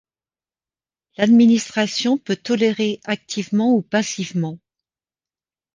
[1.17, 4.57] L'administration peut tolérer activement ou passivement.